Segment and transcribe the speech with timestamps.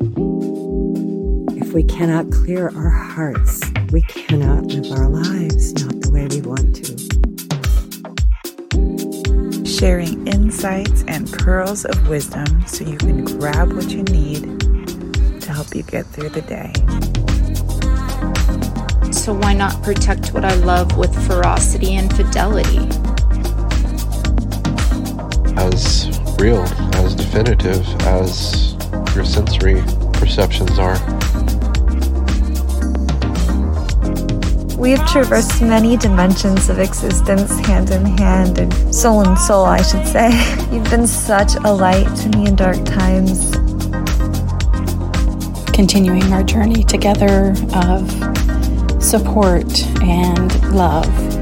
[0.00, 6.40] If we cannot clear our hearts, we cannot live our lives not the way we
[6.40, 6.96] want to.
[9.68, 14.60] Sharing insights and pearls of wisdom so you can grab what you need
[15.40, 16.72] to help you get through the day.
[19.10, 22.88] So, why not protect what I love with ferocity and fidelity?
[25.56, 26.08] As
[26.38, 26.62] real,
[26.94, 28.77] as definitive as
[29.18, 29.82] your sensory
[30.12, 30.94] perceptions are.
[34.78, 40.06] We've traversed many dimensions of existence hand in hand, and soul in soul, I should
[40.06, 40.30] say.
[40.72, 43.50] You've been such a light to me in dark times.
[45.72, 51.37] Continuing our journey together of support and love